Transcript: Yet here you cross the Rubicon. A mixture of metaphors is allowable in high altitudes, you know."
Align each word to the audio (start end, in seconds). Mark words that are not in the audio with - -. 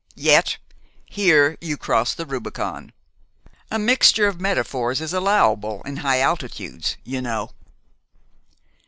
Yet 0.15 0.57
here 1.05 1.59
you 1.61 1.77
cross 1.77 2.15
the 2.15 2.25
Rubicon. 2.25 2.91
A 3.69 3.77
mixture 3.77 4.25
of 4.27 4.41
metaphors 4.41 4.99
is 4.99 5.13
allowable 5.13 5.83
in 5.83 5.97
high 5.97 6.21
altitudes, 6.21 6.97
you 7.03 7.21
know." 7.21 7.51